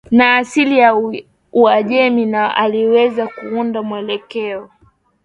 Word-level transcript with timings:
na 0.11 0.35
asili 0.37 0.77
ya 0.77 0.95
Uajemi 1.51 2.25
na 2.25 2.55
aliweza 2.55 3.27
kuunda 3.27 3.81
mwelekeo 3.83 4.69